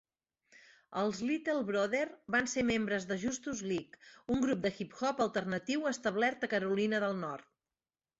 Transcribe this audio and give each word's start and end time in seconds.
Els 0.99 1.17
Little 1.25 1.59
Brother 1.65 2.05
van 2.35 2.49
ser 2.53 2.63
membres 2.69 3.05
de 3.11 3.17
Justus 3.23 3.61
League, 3.71 3.99
un 4.37 4.41
grup 4.47 4.63
de 4.63 4.71
hip-hop 4.79 5.21
alternatiu 5.27 5.85
establert 5.93 6.49
a 6.49 6.51
Carolina 6.55 7.03
del 7.05 7.15
Nord. 7.21 7.47